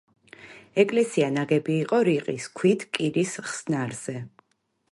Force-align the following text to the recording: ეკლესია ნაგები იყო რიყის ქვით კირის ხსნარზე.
ეკლესია 0.83 1.27
ნაგები 1.33 1.75
იყო 1.81 1.99
რიყის 2.09 2.49
ქვით 2.61 2.87
კირის 2.97 3.35
ხსნარზე. 3.49 4.17